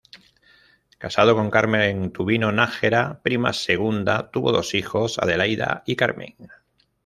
Casado 0.97 1.35
con 1.35 1.51
Carmen 1.51 2.11
Tubino 2.11 2.51
Nájera, 2.51 3.21
prima 3.21 3.53
segunda, 3.53 4.31
tuvo 4.31 4.51
dos 4.51 4.73
hijas, 4.73 5.19
Adelaida 5.19 5.83
y 5.85 5.95
Carmen. 5.95 6.35